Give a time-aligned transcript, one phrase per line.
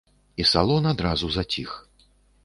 [0.43, 1.69] І салон адразу заціх.